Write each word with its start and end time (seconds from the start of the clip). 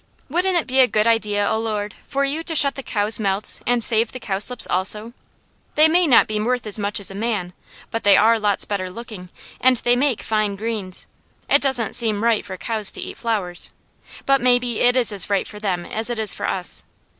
Wouldn't 0.31 0.57
it 0.57 0.65
be 0.65 0.79
a 0.79 0.87
good 0.87 1.05
idea, 1.05 1.47
O 1.47 1.59
Lord, 1.59 1.93
for 2.07 2.25
You 2.25 2.43
to 2.45 2.55
shut 2.55 2.73
the 2.73 2.81
cows' 2.81 3.19
mouths 3.19 3.61
and 3.67 3.83
save 3.83 4.11
the 4.11 4.19
cowslips 4.19 4.65
also; 4.67 5.13
they 5.75 5.87
may 5.87 6.07
not 6.07 6.27
be 6.27 6.39
worth 6.39 6.65
as 6.65 6.79
much 6.79 6.99
as 6.99 7.11
a 7.11 7.13
man, 7.13 7.53
but 7.91 8.01
they 8.03 8.17
are 8.17 8.39
lots 8.39 8.65
better 8.65 8.89
looking, 8.89 9.29
and 9.59 9.77
they 9.77 9.95
make 9.95 10.23
fine 10.23 10.55
greens. 10.55 11.05
It 11.47 11.61
doesn't 11.61 11.93
seem 11.93 12.23
right 12.23 12.43
for 12.43 12.57
cows 12.57 12.91
to 12.93 12.99
eat 12.99 13.19
flowers; 13.19 13.69
but 14.25 14.41
maybe 14.41 14.79
it 14.79 14.95
is 14.95 15.11
as 15.11 15.29
right 15.29 15.45
for 15.45 15.59
them 15.59 15.85
as 15.85 16.09
it 16.09 16.17
is 16.17 16.33
for 16.33 16.47
us. 16.47 16.81